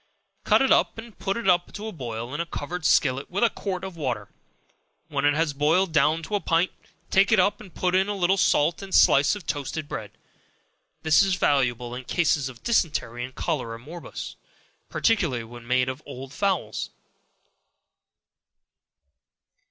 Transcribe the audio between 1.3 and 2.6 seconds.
it to boil in a